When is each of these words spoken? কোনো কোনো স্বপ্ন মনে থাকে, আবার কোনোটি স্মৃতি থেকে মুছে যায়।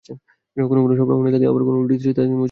কোনো 0.69 0.79
কোনো 0.85 0.93
স্বপ্ন 0.97 1.11
মনে 1.19 1.31
থাকে, 1.33 1.45
আবার 1.51 1.63
কোনোটি 1.67 1.95
স্মৃতি 2.01 2.11
থেকে 2.17 2.19
মুছে 2.25 2.29
যায়। 2.29 2.39